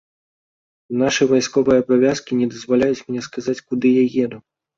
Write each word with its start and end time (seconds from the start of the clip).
Нашы 1.01 1.27
вайсковыя 1.31 1.83
абавязкі 1.83 2.39
не 2.41 2.49
дазваляюць 2.55 3.05
мне 3.11 3.21
сказаць, 3.29 3.57
куды 3.67 3.95
я 4.01 4.09
еду. 4.25 4.43